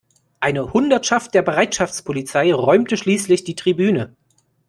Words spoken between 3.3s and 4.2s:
die Tribüne.